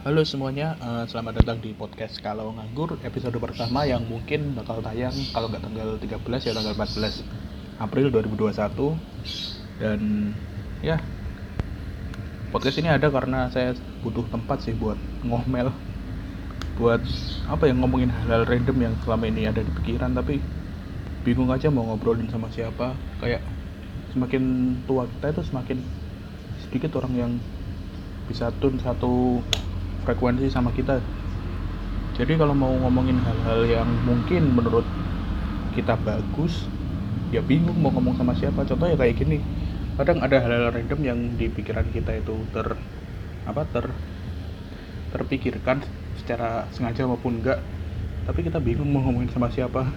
[0.00, 5.12] Halo semuanya, uh, selamat datang di podcast Kalau Nganggur episode pertama yang mungkin bakal tayang
[5.36, 7.20] kalau nggak tanggal 13 ya tanggal 14
[7.84, 8.96] April 2021
[9.76, 10.00] dan
[10.80, 10.96] ya
[12.48, 15.68] podcast ini ada karena saya butuh tempat sih buat ngomel
[16.80, 17.04] buat
[17.52, 20.40] apa ya ngomongin hal-hal random yang selama ini ada di pikiran tapi
[21.28, 22.96] bingung aja mau ngobrolin sama siapa.
[23.20, 23.44] Kayak
[24.16, 24.42] semakin
[24.88, 25.78] tua kita itu semakin
[26.64, 27.32] sedikit orang yang
[28.24, 29.44] bisa tune satu
[30.04, 31.00] frekuensi sama kita.
[32.16, 34.84] Jadi kalau mau ngomongin hal-hal yang mungkin menurut
[35.72, 36.66] kita bagus
[37.30, 38.66] ya bingung mau ngomong sama siapa.
[38.66, 39.38] Contoh ya kayak gini
[39.96, 42.76] kadang ada hal-hal random yang di pikiran kita itu ter
[43.44, 43.84] apa ter
[45.12, 45.82] terpikirkan
[46.16, 47.58] secara sengaja maupun enggak
[48.24, 49.88] tapi kita bingung mau ngomongin sama siapa.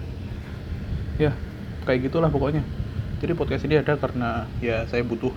[1.20, 1.36] Ya
[1.84, 2.64] kayak gitulah pokoknya.
[3.20, 5.32] Jadi podcast ini ada karena ya saya butuh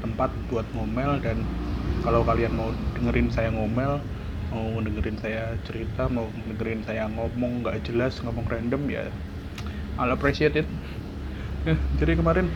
[0.00, 1.42] tempat buat ngomel dan
[2.06, 3.98] kalau kalian mau dengerin saya ngomel
[4.54, 9.10] mau dengerin saya cerita mau dengerin saya ngomong nggak jelas ngomong random ya
[9.96, 10.68] I'll appreciate it.
[11.64, 12.52] Ya, jadi kemarin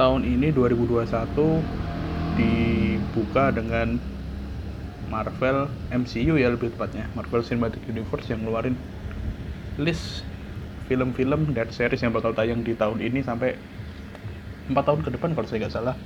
[0.00, 1.04] tahun ini 2021
[2.40, 4.00] dibuka dengan
[5.12, 7.04] Marvel MCU ya lebih tepatnya.
[7.12, 8.80] Marvel Cinematic Universe yang ngeluarin
[9.76, 10.24] list
[10.88, 13.60] film-film dan series yang bakal tayang di tahun ini sampai
[14.72, 15.96] 4 tahun ke depan kalau saya nggak salah.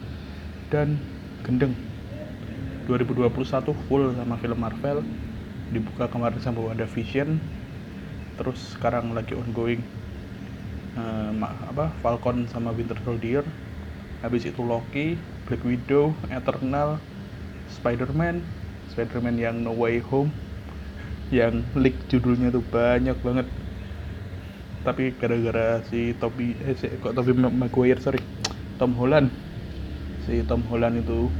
[0.74, 0.98] Dan
[1.46, 1.78] gendeng
[2.90, 5.06] 2021 full sama film Marvel.
[5.70, 7.38] Dibuka kemarin sama WandaVision
[8.34, 9.84] terus sekarang lagi ongoing
[10.98, 13.46] uh, apa Falcon sama Winter Soldier.
[14.26, 15.14] Habis itu Loki
[15.46, 16.98] Black Widow Eternal
[17.70, 18.42] Spider-Man
[18.90, 20.34] Spider-Man yang No Way Home
[21.30, 23.46] yang leak judulnya tuh banyak banget.
[24.82, 28.18] Tapi gara-gara si Toby eh si, kok Toby Maguire sorry
[28.82, 29.30] Tom Holland.
[30.26, 31.30] Si Tom Holland itu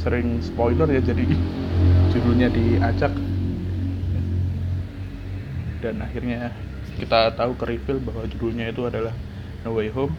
[0.00, 1.24] sering spoiler ya jadi
[2.12, 3.12] judulnya diacak.
[5.84, 6.52] Dan akhirnya
[6.96, 9.12] kita tahu ke reveal bahwa judulnya itu adalah
[9.64, 10.14] No Way Home.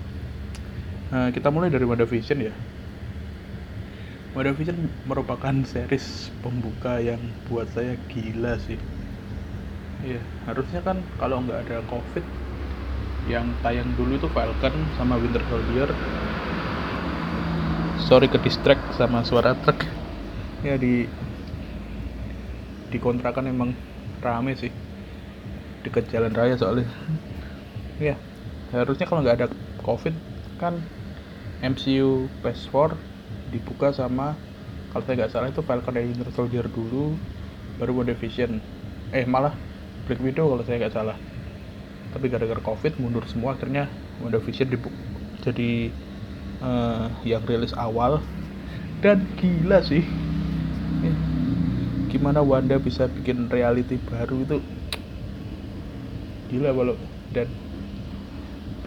[1.09, 2.53] Nah, kita mulai dari WandaVision ya.
[4.37, 4.77] WandaVision
[5.09, 7.17] merupakan series pembuka yang
[7.49, 8.77] buat saya gila sih.
[10.05, 12.21] Iya, harusnya kan kalau nggak ada COVID
[13.27, 15.89] yang tayang dulu itu Falcon sama Winter Soldier
[18.07, 19.83] sorry ke distract sama suara truk.
[20.63, 21.03] Ya di
[22.87, 23.75] di kontrakan emang
[24.23, 24.71] rame sih.
[25.83, 26.87] Dekat jalan raya soalnya.
[27.99, 28.15] Ya
[28.71, 29.47] harusnya kalau nggak ada
[29.83, 30.15] covid
[30.55, 30.79] kan
[31.59, 32.95] MCU Phase 4
[33.51, 34.39] dibuka sama
[34.91, 37.15] kalau saya nggak salah itu Falcon and Winter Soldier dulu
[37.75, 38.59] baru WandaVision
[39.11, 39.51] eh malah
[40.07, 41.19] Black Widow kalau saya nggak salah.
[42.15, 43.91] Tapi gara-gara covid mundur semua akhirnya
[44.23, 44.95] WandaVision dibuka
[45.43, 45.91] jadi
[46.61, 48.21] uh, yang rilis awal.
[49.01, 50.01] Dan gila sih.
[51.05, 51.13] Ya.
[52.07, 54.57] gimana Wanda bisa bikin reality baru itu?
[56.49, 56.95] Gila kalau
[57.35, 57.51] dan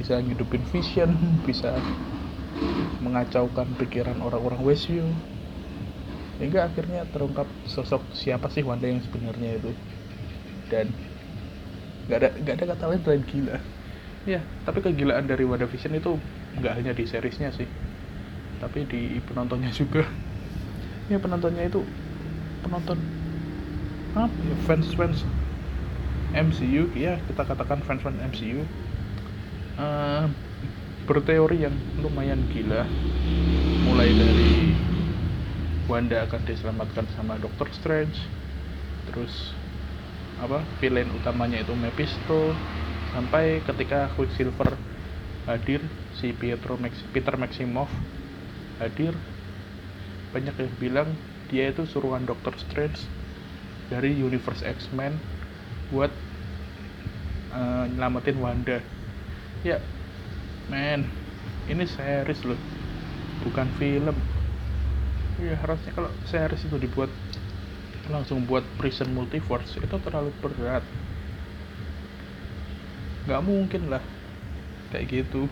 [0.00, 1.12] bisa ngidupin vision
[1.44, 1.76] bisa
[3.04, 4.58] mengacaukan pikiran orang-orang.
[4.64, 5.06] Westview
[6.40, 9.70] hingga akhirnya terungkap sosok siapa sih Wanda yang sebenarnya itu.
[10.72, 10.90] Dan
[12.08, 13.56] nggak ada nggak ada kata lain selain gila.
[14.26, 16.16] Ya tapi kegilaan dari WandaVision itu
[16.58, 17.68] nggak hanya di seriesnya sih
[18.60, 20.04] tapi di penontonnya juga.
[21.08, 21.82] Ya penontonnya itu
[22.60, 23.00] penonton
[24.10, 25.18] apa ya fans fans
[26.34, 28.62] MCU ya kita katakan fans fans MCU uh,
[29.80, 30.24] eh,
[31.08, 31.74] berteori yang
[32.04, 32.84] lumayan gila.
[33.88, 34.52] Mulai dari
[35.90, 38.14] Wanda akan diselamatkan sama Doctor Strange
[39.10, 39.50] terus
[40.38, 42.54] apa villain utamanya itu Mephisto
[43.10, 44.78] sampai ketika Quicksilver
[45.50, 45.82] hadir
[46.20, 47.88] si Pietro Max, Peter Maximoff
[48.76, 49.16] hadir.
[50.36, 51.08] Banyak yang bilang
[51.48, 53.00] dia itu suruhan Doctor Strange
[53.88, 55.16] dari Universe X-Men
[55.90, 56.12] buat
[57.56, 58.78] uh, nyelamatin Wanda.
[59.64, 59.80] Ya
[60.70, 61.08] men
[61.66, 62.60] ini series loh
[63.42, 64.14] bukan film.
[65.40, 67.10] Ya harusnya kalau series itu dibuat
[68.12, 70.84] langsung buat Prison Multiverse itu terlalu berat.
[73.26, 74.02] Nggak mungkin lah
[74.90, 75.46] kayak gitu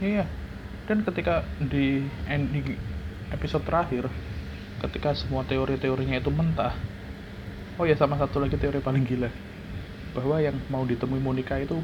[0.00, 0.24] iya.
[0.88, 2.00] Dan ketika di,
[3.32, 4.08] episode terakhir
[4.78, 6.72] ketika semua teori-teorinya itu mentah
[7.78, 9.30] oh ya sama satu lagi teori paling gila
[10.14, 11.78] bahwa yang mau ditemui Monica itu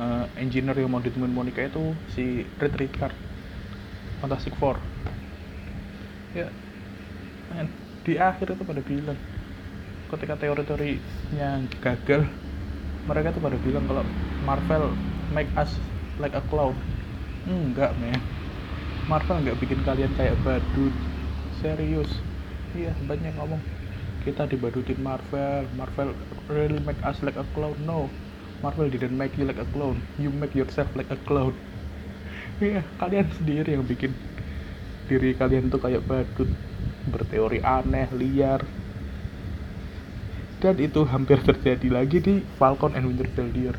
[0.00, 3.14] uh, engineer yang mau ditemui Monica itu si Red Richard
[4.20, 4.80] Fantastic Four.
[6.32, 6.48] Ya
[7.52, 7.68] man,
[8.04, 9.18] di akhir itu pada bilang
[10.08, 12.26] ketika teori-teorinya gagal
[13.06, 14.04] mereka tuh pada bilang kalau
[14.42, 14.84] Marvel
[15.30, 15.70] make us
[16.18, 16.74] like a clown
[17.46, 18.18] enggak men.
[19.06, 20.94] Marvel nggak bikin kalian kayak badut
[21.62, 22.10] serius.
[22.74, 23.62] Iya banyak ngomong.
[24.26, 25.70] Kita dibadutin Marvel.
[25.78, 26.10] Marvel
[26.50, 27.78] really make us like a clown.
[27.86, 28.10] No.
[28.66, 30.02] Marvel didn't make you like a clown.
[30.18, 31.54] You make yourself like a clown.
[32.56, 34.16] Iya kalian sendiri yang bikin
[35.06, 36.50] diri kalian tuh kayak badut.
[37.06, 38.66] Berteori aneh liar.
[40.58, 43.76] Dan itu hampir terjadi lagi di Falcon and Winter Soldier.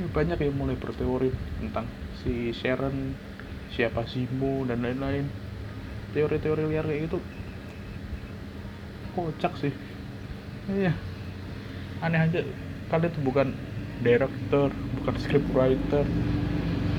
[0.00, 1.30] Ya, banyak yang mulai berteori
[1.60, 1.84] tentang
[2.22, 3.14] si Sharon
[3.74, 5.26] siapa Zimo dan lain-lain.
[6.14, 7.18] Teori-teori liar kayak gitu.
[9.12, 9.72] Kocak sih.
[10.70, 10.92] Iya.
[12.00, 12.40] Aneh aja.
[12.88, 13.48] Kalian tuh bukan
[14.02, 16.04] director bukan scriptwriter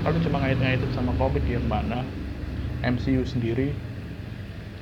[0.04, 2.04] kalian cuma ngait-ngaitin sama komik yang mana.
[2.84, 3.72] MCU sendiri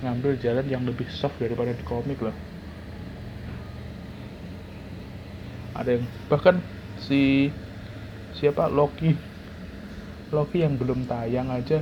[0.02, 2.34] ngambil jalan yang lebih soft daripada di komik loh
[5.82, 6.62] ada yang bahkan
[7.02, 7.50] si
[8.38, 8.70] siapa?
[8.70, 9.18] Loki
[10.36, 11.76] Loki yang belum tayang aja.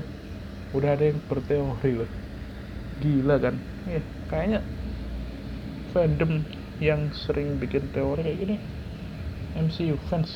[0.76, 2.10] Udah ada yang berteori loh.
[3.02, 3.56] Gila kan?
[3.94, 4.58] Eh, kayaknya
[5.92, 6.32] fandom
[6.88, 8.56] yang sering bikin teori kayak gini.
[9.64, 10.32] MCU fans.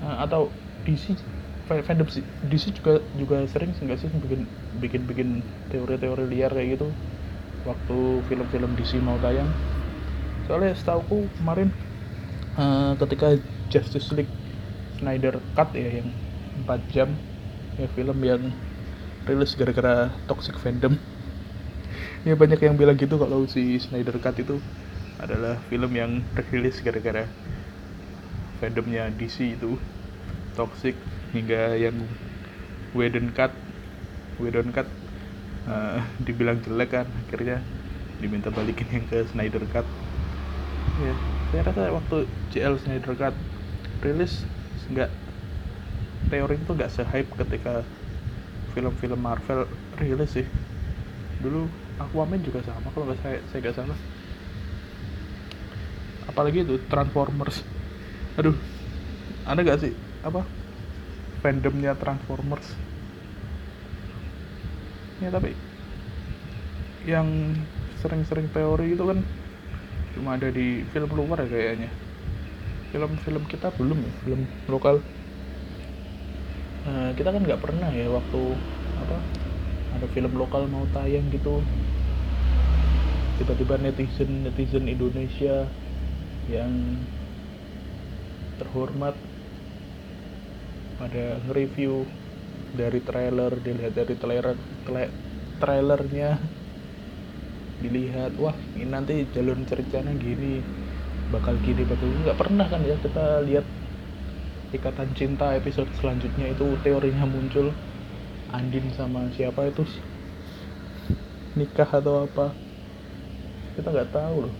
[0.00, 0.42] Nah, atau
[0.84, 1.04] DC
[1.88, 2.06] fandom
[2.50, 2.90] DC juga
[3.20, 4.08] juga sering nggak sih?
[4.24, 4.40] Bikin
[4.82, 5.28] bikin bikin
[5.70, 6.84] teori-teori liar kayak gitu.
[7.68, 7.92] Waktu
[8.28, 9.50] film-film DC mau tayang.
[10.46, 11.68] Soalnya setahu kemarin
[12.58, 13.26] uh, ketika
[13.72, 14.34] Justice League
[14.98, 16.08] Snyder Cut ya yang
[16.64, 17.12] 4 jam
[17.76, 18.40] ya film yang
[19.28, 20.96] rilis gara-gara toxic fandom.
[22.24, 24.58] Ya banyak yang bilang gitu kalau si Snyder Cut itu
[25.20, 27.28] adalah film yang rilis gara-gara
[28.62, 29.76] fandomnya DC itu.
[30.56, 30.96] Toxic
[31.36, 31.92] hingga yang
[32.96, 33.52] Whedon Cut
[34.40, 34.88] Whedon Cut
[35.68, 37.60] uh, dibilang jelek kan akhirnya
[38.20, 39.84] diminta balikin yang ke Snyder Cut.
[41.04, 41.12] Ya
[41.52, 42.16] saya rasa waktu
[42.52, 43.36] JL Snyder Cut
[44.00, 44.44] rilis
[44.92, 45.25] nggak
[46.28, 47.86] teori itu nggak se-hype ketika
[48.76, 49.64] film-film Marvel
[49.96, 50.46] rilis sih.
[51.40, 51.64] Dulu
[51.96, 53.98] Aquaman juga sama kalau nggak saya saya nggak salah.
[56.28, 57.64] Apalagi itu Transformers.
[58.36, 58.56] Aduh
[59.48, 59.92] ada nggak sih?
[60.20, 60.44] Apa?
[61.40, 62.76] Fandomnya Transformers.
[65.24, 65.56] Ya tapi
[67.08, 67.56] yang
[68.02, 69.24] sering-sering teori itu kan
[70.12, 71.88] cuma ada di film luar ya kayaknya.
[72.92, 75.00] Film-film kita belum ya film lokal
[76.96, 78.42] uh, kita kan nggak pernah ya waktu
[79.04, 79.16] apa
[80.00, 81.60] ada film lokal mau tayang gitu.
[83.36, 85.68] Tiba-tiba netizen netizen Indonesia
[86.48, 86.72] yang
[88.56, 89.12] terhormat
[90.96, 92.08] pada nge-review
[92.72, 94.56] dari trailer dilihat dari trailer
[95.60, 96.40] trailernya
[97.84, 100.64] dilihat wah ini nanti jalur ceritanya gini
[101.28, 102.24] bakal gini bakal gini.
[102.24, 103.66] Nggak pernah kan ya kita lihat
[104.74, 107.70] ikatan cinta episode selanjutnya itu teorinya muncul.
[108.50, 109.86] Andin sama siapa itu?
[111.54, 112.50] Nikah atau apa?
[113.78, 114.54] Kita nggak tahu loh.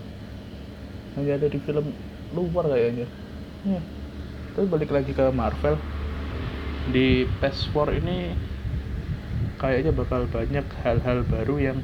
[1.19, 1.91] Hanya ada di film
[2.31, 3.07] luar kayaknya.
[3.65, 3.81] Ya.
[4.53, 5.75] tapi balik lagi ke Marvel.
[6.89, 8.31] Di PS 4 ini
[9.59, 11.79] kayaknya bakal banyak hal-hal baru yang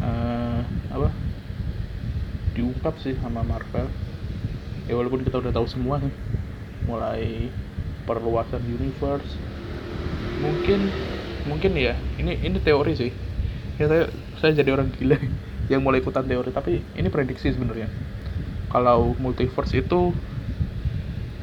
[0.00, 1.08] uh, apa?
[2.56, 3.86] Diungkap sih sama Marvel.
[4.88, 6.39] Ya walaupun kita udah tahu semua nih
[6.88, 7.48] mulai
[8.08, 9.28] perluasan universe.
[10.40, 10.80] Mungkin
[11.48, 13.12] mungkin ya ini ini teori sih.
[13.80, 14.04] Ya saya
[14.40, 15.16] saya jadi orang gila
[15.72, 17.88] yang mulai ikutan teori tapi ini prediksi sebenarnya.
[18.70, 20.14] Kalau multiverse itu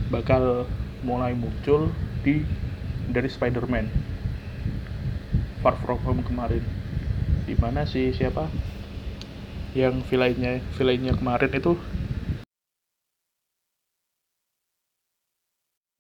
[0.08, 0.64] bakal
[1.04, 1.92] mulai muncul
[2.24, 2.42] di
[3.12, 3.88] dari Spider-Man.
[5.62, 6.64] Far From Home kemarin.
[7.48, 8.48] Di mana sih siapa?
[9.76, 11.76] Yang villainnya villainnya kemarin itu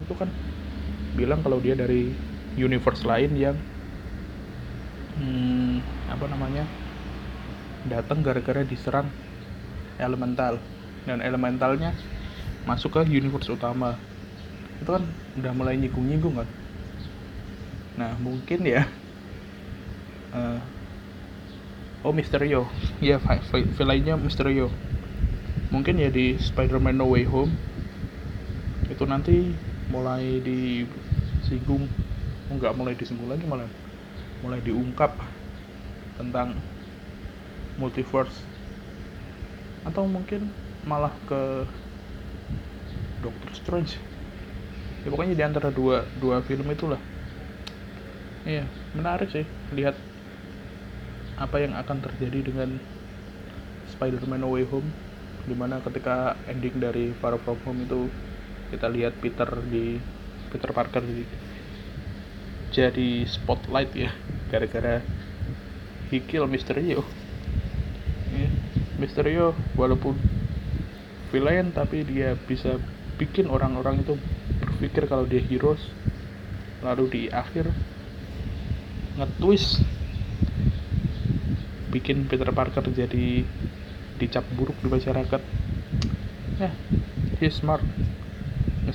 [0.07, 0.31] itu kan
[1.19, 2.15] bilang kalau dia dari
[2.55, 3.59] universe lain yang
[5.19, 6.63] hmm, apa namanya
[7.91, 9.11] datang gara-gara diserang
[9.99, 10.55] elemental.
[11.03, 11.91] Dan elementalnya
[12.63, 13.95] masuk ke universe utama.
[14.79, 15.03] Itu kan
[15.39, 16.47] udah mulai nyinggung-nyinggung kan?
[17.99, 18.87] Nah mungkin ya
[20.35, 20.59] uh,
[22.03, 22.67] oh Mysterio.
[23.03, 23.19] Ya
[23.75, 24.71] villainnya Mysterio.
[25.71, 27.51] Mungkin ya di Spider-Man No Way Home
[28.87, 29.51] itu nanti
[29.88, 31.88] mulai disinggung
[32.51, 33.67] enggak mulai disinggung lagi malah
[34.44, 35.17] mulai diungkap
[36.17, 36.58] tentang
[37.77, 38.41] multiverse.
[39.86, 40.50] Atau mungkin
[40.84, 41.63] malah ke
[43.22, 43.98] Doctor Strange.
[45.06, 47.00] Ya pokoknya di antara dua dua film itulah.
[48.44, 48.63] Iya
[48.96, 49.96] menarik sih lihat
[51.38, 52.82] apa yang akan terjadi dengan
[53.94, 54.89] Spider-Man No Way Home
[55.48, 58.10] di mana ketika ending dari Far From Home itu
[58.71, 60.00] kita lihat Peter di
[60.51, 61.24] Peter Parker di
[62.71, 64.12] jadi spotlight ya
[64.51, 65.00] gara-gara
[66.12, 67.03] he kill Mysterio
[68.97, 70.17] Mysterio walaupun
[71.29, 72.81] villain tapi dia bisa
[73.21, 74.17] bikin orang-orang itu
[74.62, 75.81] berpikir kalau dia heroes
[76.81, 77.69] lalu di akhir
[79.17, 79.81] nge-twist
[81.89, 83.41] bikin Peter Parker jadi
[84.17, 85.41] dicap buruk di masyarakat.
[86.57, 86.69] Ya
[87.38, 87.86] dia smart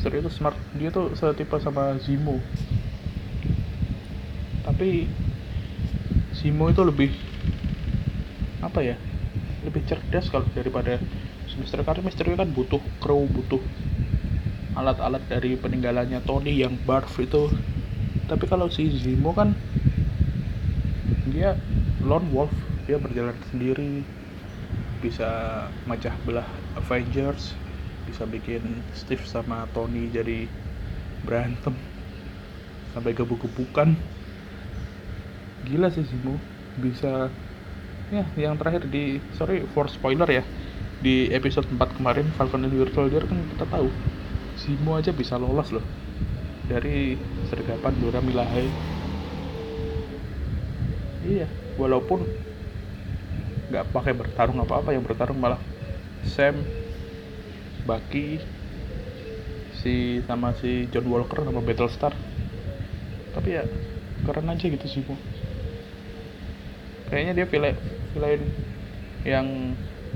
[0.02, 0.58] Mysterio itu smart.
[0.74, 2.42] Dia tuh setipe sama Zemo
[4.62, 5.06] tapi
[6.34, 7.10] Zemo itu lebih
[8.62, 8.98] apa ya
[9.62, 10.98] lebih cerdas kalau daripada
[11.54, 13.62] Mister karena Mister kan butuh kru butuh
[14.74, 17.52] alat-alat dari peninggalannya Tony yang Barf itu.
[18.24, 19.52] Tapi kalau si Zemo kan
[21.28, 21.54] dia
[22.00, 22.54] lone wolf.
[22.88, 24.02] Dia berjalan sendiri
[24.98, 25.28] bisa
[25.86, 27.54] macah belah Avengers
[28.06, 28.62] bisa bikin
[28.94, 30.46] Steve sama Tony jadi
[31.22, 31.74] berantem.
[32.92, 33.96] Sampai gebuk-gebukan.
[35.66, 36.36] Gila sih Zemo
[36.82, 37.30] bisa
[38.12, 40.44] ya yang terakhir di sorry for spoiler ya
[41.00, 43.88] di episode 4 kemarin Falcon and Winter Soldier kan kita tahu
[44.60, 45.84] Zemo aja bisa lolos loh
[46.68, 47.16] dari
[47.48, 48.68] sergapan Dora Milaje.
[51.22, 51.46] Iya
[51.80, 52.26] walaupun
[53.72, 55.58] nggak pakai bertarung apa-apa yang bertarung malah
[56.28, 56.60] Sam
[57.84, 58.38] Bucky
[59.82, 62.14] si sama si John Walker sama Battlestar.
[63.32, 63.64] Tapi ya
[64.22, 65.18] keren aja gitu sih bu
[67.10, 67.76] kayaknya dia villain
[68.14, 68.42] villain
[69.26, 69.46] yang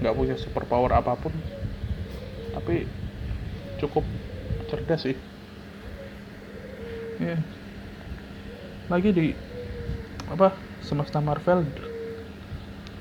[0.00, 1.34] nggak punya super power apa pun.
[2.54, 2.86] Tapi
[3.82, 4.04] cukup
[4.70, 5.16] cerdas sih.
[7.20, 7.40] Ya
[8.86, 9.34] lagi di
[10.30, 11.66] apa semesta Marvel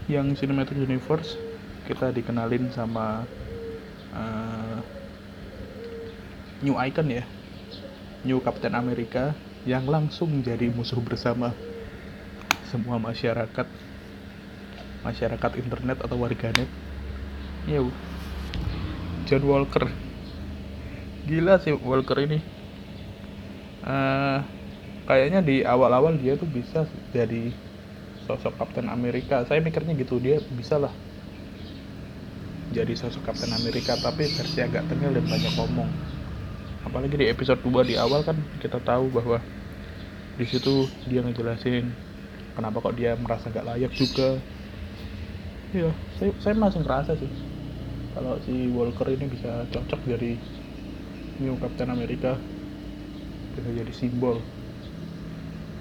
[0.10, 1.38] yang cinematic universe
[1.86, 3.26] kita dikenalin sama
[4.14, 4.45] uh,
[6.66, 7.24] new icon ya.
[8.26, 9.38] New Captain America
[9.70, 11.54] yang langsung jadi musuh bersama
[12.74, 13.70] semua masyarakat
[15.06, 16.70] masyarakat internet atau warganet.
[17.70, 17.86] Ya
[19.30, 19.86] John Walker.
[21.30, 22.42] Gila sih Walker ini.
[23.86, 24.42] Uh,
[25.06, 27.54] kayaknya di awal-awal dia tuh bisa jadi
[28.26, 30.90] sosok Kapten Amerika saya mikirnya gitu dia bisa lah
[32.74, 36.15] jadi sosok Kapten Amerika tapi versi agak tengil dan banyak ngomong
[36.86, 39.38] apalagi di episode 2 di awal kan kita tahu bahwa
[40.38, 40.70] di situ
[41.10, 41.84] dia ngejelasin
[42.56, 44.24] kenapa kok dia merasa gak layak juga.
[45.76, 47.32] Iya saya, saya masih ngerasa sih
[48.16, 50.28] kalau si Walker ini bisa cocok jadi
[51.42, 52.30] new Captain America
[53.56, 54.38] bisa jadi simbol.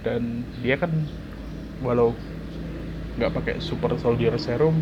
[0.04, 0.22] Dan
[0.62, 0.92] dia kan
[1.84, 2.08] walau
[3.16, 4.74] nggak pakai super soldier serum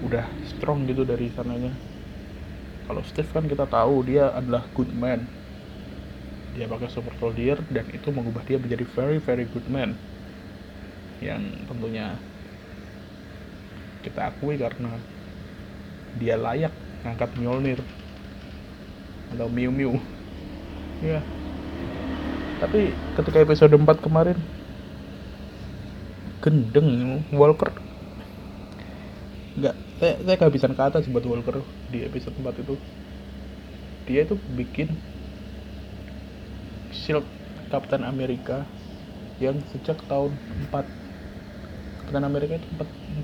[0.00, 1.87] udah strong gitu dari sananya
[2.88, 5.28] kalau Steve kan kita tahu dia adalah good man.
[6.56, 9.92] Dia pakai super soldier dan itu mengubah dia menjadi very very good man.
[11.20, 12.16] Yang tentunya
[14.00, 14.96] kita akui karena
[16.16, 16.72] dia layak
[17.04, 17.80] ngangkat Mjolnir.
[19.36, 20.00] Atau Miu Miu.
[21.04, 21.20] Ya
[22.58, 24.38] tapi ketika episode 4 kemarin
[26.42, 27.70] gendeng Walker.
[29.58, 31.58] Nggak saya, saya kehabisan kata sih buat Walker
[31.90, 32.74] di episode 4 itu.
[34.06, 34.88] Dia itu bikin
[36.94, 37.26] shield
[37.68, 38.62] Captain America
[39.42, 40.32] yang sejak tahun
[40.70, 40.86] 4
[42.06, 42.66] Captain Amerika itu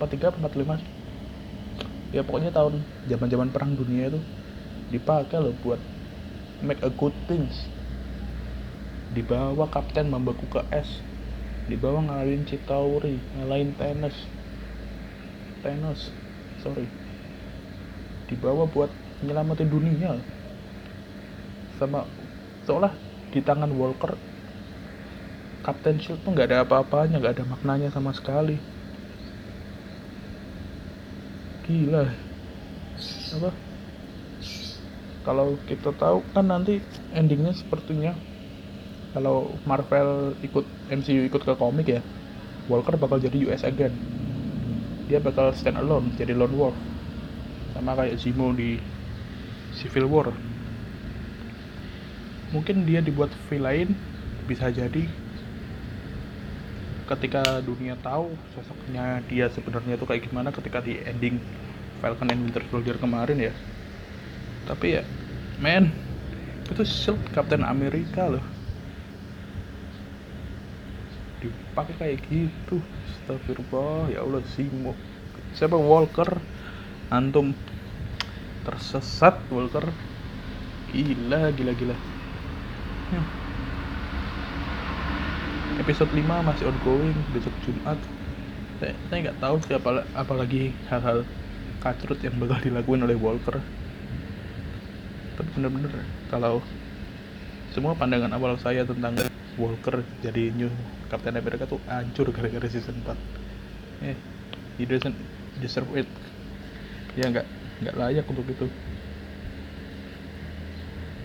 [0.02, 0.90] 43 45 sih.
[2.10, 4.20] Ya pokoknya tahun zaman zaman perang dunia itu
[4.90, 5.78] dipakai loh buat
[6.66, 7.54] make a good things.
[9.14, 10.90] Dibawa kapten membeku ke es
[11.70, 14.14] dibawa ngalahin Chitauri ngalahin Thanos.
[15.62, 16.23] Thanos
[16.64, 16.88] sorry.
[18.32, 18.88] Dibawa buat
[19.20, 20.16] nyelamatin dunia.
[21.76, 22.08] Sama
[22.64, 22.96] seolah
[23.28, 24.16] di tangan Walker
[25.64, 28.56] Captain Shield tuh nggak ada apa-apanya nggak ada maknanya sama sekali.
[31.68, 32.04] Gila.
[33.36, 33.50] Apa?
[35.24, 36.84] Kalau kita tahu kan nanti
[37.16, 38.12] endingnya sepertinya
[39.16, 42.02] kalau Marvel ikut MCU ikut ke komik ya
[42.68, 43.94] Walker bakal jadi US agent
[45.14, 46.74] dia bakal stand alone jadi lone wolf.
[47.70, 48.82] Sama kayak Zemo di
[49.78, 50.34] Civil War.
[52.50, 53.94] Mungkin dia dibuat villain
[54.50, 55.06] bisa jadi.
[57.06, 61.38] Ketika dunia tahu sosoknya dia sebenarnya tuh kayak gimana ketika di ending
[62.02, 63.54] Falcon and Winter Soldier kemarin ya.
[64.66, 65.06] Tapi ya
[65.62, 65.94] man
[66.66, 68.42] itu shield Captain America loh
[71.50, 72.80] dipakai kayak gitu.
[73.10, 74.94] Astagfirullah ya Allah Simo
[75.52, 75.76] siapa?
[75.76, 76.40] Walker.
[77.12, 77.52] Antum.
[78.64, 79.84] Tersesat Walker.
[80.94, 81.96] Gila gila gila.
[83.12, 83.44] Hmm
[85.74, 87.98] episode 5 masih ongoing besok Jumat.
[88.78, 91.26] Saya saya nggak tahu siapa apalagi hal-hal
[91.82, 93.58] kacrut yang bakal dilakuin oleh Walker.
[95.34, 95.90] Tapi bener-bener
[96.30, 96.62] kalau
[97.74, 99.18] semua pandangan awal saya tentang
[99.58, 100.70] Walker jadi new
[101.10, 103.44] Captain America tuh hancur gara-gara season 4
[104.06, 104.16] eh
[104.78, 105.14] he doesn't
[105.62, 106.08] deserve it.
[107.14, 107.46] Ya nggak
[107.82, 108.66] nggak layak untuk itu.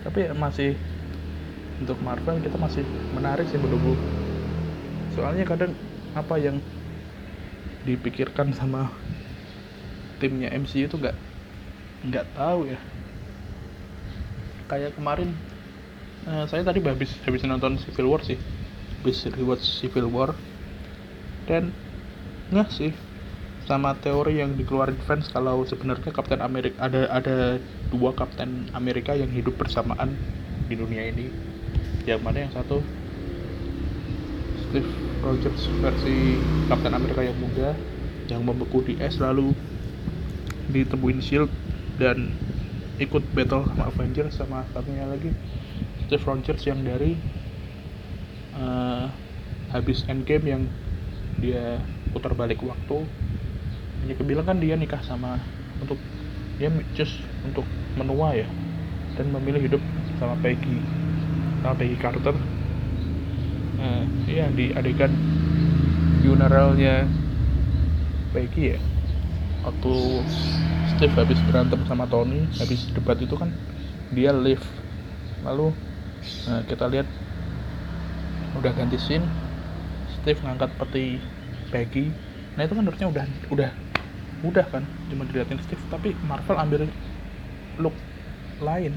[0.06, 0.78] Tapi ya masih
[1.82, 3.98] untuk Marvel kita masih menarik sih menunggu.
[5.18, 5.74] Soalnya kadang
[6.14, 6.62] apa yang
[7.84, 8.92] dipikirkan sama
[10.20, 11.16] timnya MCU itu nggak
[12.06, 12.78] nggak tahu ya.
[14.70, 15.34] Kayak kemarin
[16.28, 18.36] uh, saya tadi habis habis nonton Civil War sih.
[19.00, 20.36] Habis rewatch Civil War.
[21.48, 21.72] Dan
[22.52, 22.92] nggak sih.
[23.64, 27.36] Sama teori yang dikeluarin fans kalau sebenarnya Kapten Amerika ada ada
[27.94, 30.18] dua Kapten Amerika yang hidup bersamaan
[30.66, 31.30] di dunia ini.
[32.04, 32.82] Yang mana yang satu?
[34.70, 34.90] Steve
[35.22, 37.74] Rogers versi Kapten Amerika yang muda
[38.30, 39.50] yang membeku di es lalu
[40.70, 41.50] ditemuin Shield
[41.98, 42.30] dan
[43.02, 45.34] ikut battle sama Avengers sama satunya lagi
[46.10, 47.14] Steve Rogers yang dari
[48.58, 49.06] uh,
[49.70, 50.62] habis Endgame yang
[51.38, 51.78] dia
[52.10, 53.06] putar balik waktu.
[54.02, 55.38] Ini kebilang kan dia nikah sama
[55.78, 55.94] untuk
[56.58, 56.66] dia
[56.98, 57.14] just
[57.46, 57.62] untuk
[57.94, 58.50] menua ya
[59.14, 59.82] dan memilih hidup
[60.18, 60.82] sama Peggy
[61.62, 62.34] sama Peggy Carter.
[63.78, 65.14] Nah iya di adegan
[66.26, 67.06] funeralnya
[68.34, 68.78] Peggy ya.
[69.62, 69.94] Waktu
[70.90, 73.54] Steve habis berantem sama Tony habis debat itu kan
[74.10, 74.66] dia live
[75.46, 75.70] lalu
[76.48, 77.08] nah, kita lihat.
[78.58, 79.24] Udah ganti scene.
[80.20, 81.16] Steve ngangkat peti
[81.70, 82.12] Peggy
[82.58, 83.24] nah itu kan harusnya udah
[83.54, 83.70] udah
[84.42, 85.80] udah kan cuma dilihatin Steve.
[85.88, 86.82] Tapi Marvel ambil
[87.78, 87.94] look
[88.60, 88.92] lain.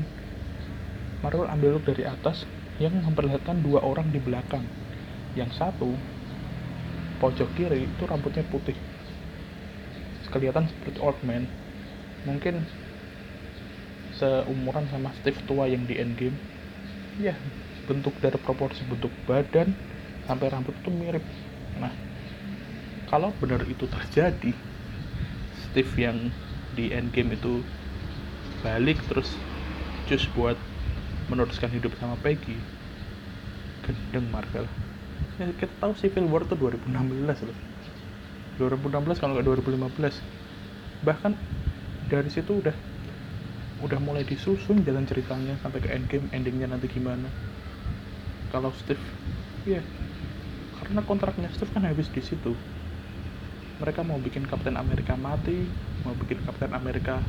[1.22, 2.44] Marvel ambil look dari atas
[2.82, 4.66] yang memperlihatkan dua orang di belakang.
[5.38, 5.96] Yang satu
[7.22, 8.76] pojok kiri itu rambutnya putih.
[10.34, 11.46] Kelihatan seperti old man.
[12.26, 12.64] Mungkin
[14.18, 16.53] seumuran sama Steve tua yang di Endgame
[17.22, 17.36] ya
[17.86, 19.70] bentuk dari proporsi bentuk badan
[20.26, 21.24] sampai rambut itu mirip.
[21.78, 21.92] Nah
[23.12, 24.52] kalau benar itu terjadi
[25.70, 26.18] Steve yang
[26.74, 27.62] di Endgame itu
[28.66, 29.36] balik terus
[30.10, 30.58] just buat
[31.30, 32.58] meneruskan hidup sama Peggy
[33.84, 34.66] gendeng Marvel.
[35.38, 37.58] Ya, kita tahu Civil War itu 2016 loh.
[38.62, 40.22] 2016 kalau nggak 2015
[41.04, 41.34] bahkan
[42.08, 42.76] dari situ udah
[43.84, 47.28] udah mulai disusun jalan ceritanya sampai ke endgame endingnya nanti gimana.
[48.48, 49.04] Kalau Steve
[49.68, 49.84] ya yeah,
[50.80, 52.56] karena kontraknya Steve kan habis di situ.
[53.84, 55.68] Mereka mau bikin Kapten Amerika mati
[56.08, 57.20] mau bikin Kapten Amerika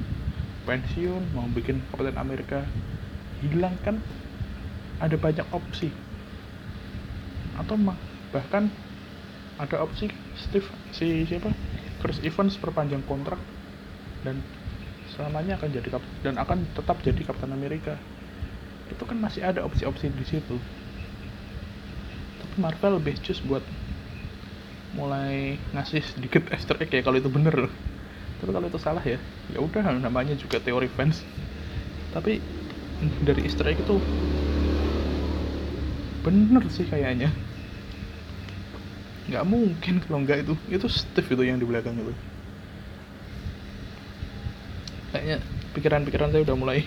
[0.63, 2.63] pensiun mau bikin Kapten Amerika
[3.43, 3.99] hilang kan
[5.03, 5.91] ada banyak opsi.
[7.59, 7.75] Atau
[8.31, 8.71] bahkan
[9.59, 10.07] ada opsi
[10.39, 11.51] Steve si siapa?
[11.99, 13.41] Chris Evans perpanjang kontrak
[14.23, 14.39] dan
[15.15, 15.89] selamanya akan jadi
[16.27, 17.95] dan akan tetap jadi Kapten Amerika.
[18.91, 20.59] Itu kan masih ada opsi-opsi di situ.
[22.43, 23.63] Tapi Marvel lebih cus buat
[24.95, 27.71] mulai ngasih sedikit Easter egg ya kalau itu bener.
[28.43, 29.19] Tapi kalau itu salah ya
[29.55, 31.23] ya udah namanya juga teori fans.
[32.11, 32.43] Tapi
[33.23, 33.97] dari Easter egg itu
[36.27, 37.31] bener sih kayaknya.
[39.31, 40.55] Nggak mungkin kalau nggak itu.
[40.69, 42.34] Itu Steve itu yang di belakang itu
[45.25, 45.41] kayaknya
[45.73, 46.85] pikiran-pikiran saya udah mulai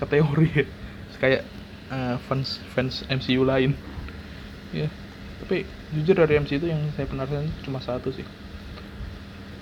[0.00, 0.64] ke teori ya
[1.20, 1.44] kayak
[1.92, 3.76] uh, fans fans MCU lain.
[4.72, 4.88] Ya
[5.44, 8.24] tapi jujur dari MCU itu yang saya penasaran cuma satu sih.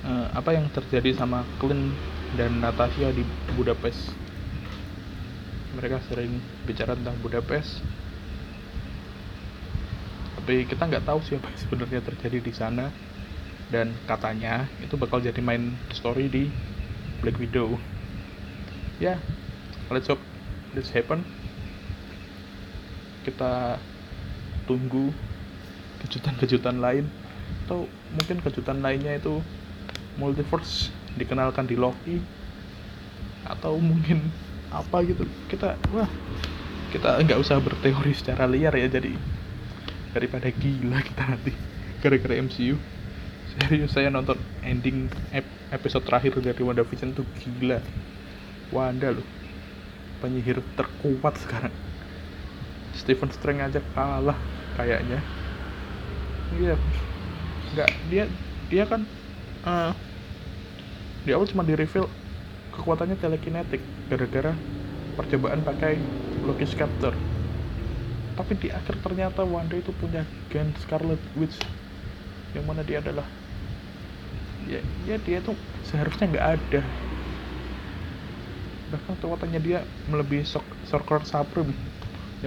[0.06, 1.90] Uh, apa yang terjadi sama Clint
[2.38, 3.26] dan Natasha di
[3.58, 4.14] Budapest.
[5.74, 7.82] Mereka sering bicara tentang Budapest.
[10.38, 12.94] Tapi kita nggak tahu siapa yang sebenarnya terjadi di sana.
[13.74, 16.46] Dan katanya itu bakal jadi main story di
[17.18, 17.74] Black Widow
[19.02, 19.18] ya yeah,
[19.90, 20.22] let's hope
[20.74, 21.22] this happen.
[23.24, 23.80] Kita
[24.68, 25.12] tunggu
[26.04, 27.08] kejutan-kejutan lain
[27.64, 29.40] atau mungkin kejutan lainnya itu
[30.20, 32.20] multiverse dikenalkan di Loki
[33.48, 34.28] atau mungkin
[34.68, 35.24] apa gitu.
[35.48, 36.10] Kita wah
[36.94, 39.18] kita nggak usah berteori secara liar ya jadi
[40.14, 41.50] daripada gila kita nanti
[41.98, 42.78] gara-gara MCU
[43.58, 45.42] serius saya nonton ending ep
[45.74, 47.82] episode terakhir dari WandaVision tuh gila
[48.74, 49.26] Wanda loh.
[50.18, 51.70] Penyihir terkuat sekarang.
[52.98, 54.38] Stephen Strange aja kalah
[54.74, 55.22] kayaknya.
[56.58, 56.74] Iya.
[57.74, 58.24] Nggak dia
[58.70, 59.06] dia kan
[59.62, 59.92] uh,
[61.22, 62.10] di awal cuma di reveal
[62.74, 64.52] kekuatannya telekinetik gara-gara
[65.14, 66.02] percobaan pakai
[66.42, 67.14] Loki Scepter.
[68.34, 71.62] Tapi di akhir ternyata Wanda itu punya gen Scarlet Witch
[72.54, 73.26] yang mana dia adalah
[74.62, 76.82] ya, ya dia tuh seharusnya nggak ada
[78.94, 80.46] bahkan kekuatannya dia melebihi
[80.86, 81.74] Sorcerer Supreme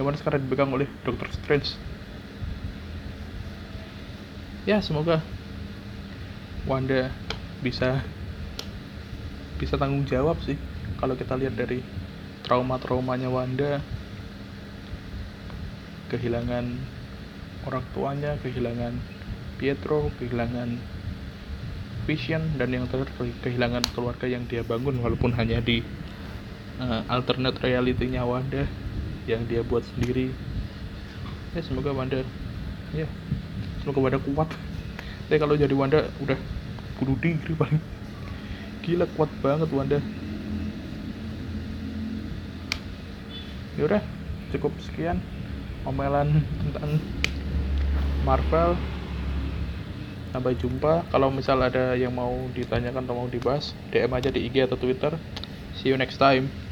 [0.00, 1.76] yang mana sekarang dipegang oleh Doctor Strange.
[4.64, 5.20] Ya semoga
[6.64, 7.12] Wanda
[7.60, 8.00] bisa
[9.60, 10.56] bisa tanggung jawab sih.
[10.96, 11.84] Kalau kita lihat dari
[12.48, 13.84] trauma-traumanya Wanda
[16.08, 16.64] kehilangan
[17.68, 18.96] orang tuanya kehilangan
[19.60, 20.80] Pietro kehilangan
[22.08, 23.12] Vision dan yang terakhir
[23.44, 25.84] kehilangan keluarga yang dia bangun walaupun hanya di
[26.78, 28.64] uh, alternate reality-nya Wanda
[29.28, 30.32] yang dia buat sendiri.
[31.52, 32.22] Ya semoga Wanda
[32.94, 33.06] ya
[33.82, 34.48] semoga Wanda kuat.
[35.28, 36.38] Tapi kalau jadi Wanda udah
[37.02, 37.82] bunuh diri paling.
[38.86, 39.98] Gila kuat banget Wanda.
[43.76, 44.02] Yaudah
[44.50, 45.20] cukup sekian
[45.84, 46.98] omelan tentang
[48.24, 48.78] Marvel.
[50.28, 51.08] Sampai jumpa.
[51.08, 55.16] Kalau misal ada yang mau ditanyakan atau mau dibahas DM aja di IG atau Twitter.
[55.80, 56.67] See you next time